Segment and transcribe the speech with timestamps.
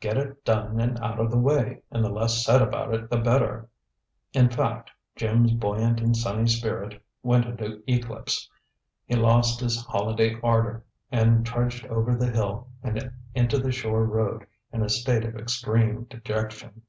[0.00, 3.18] Get it done and out of the way, and the less said about it the
[3.18, 3.68] better.
[4.32, 8.50] In fact, Jim's buoyant and sunny spirit went into eclipse;
[9.04, 14.44] he lost his holiday ardor, and trudged over the hill and into the shore road
[14.72, 16.82] in a state of extreme dejection.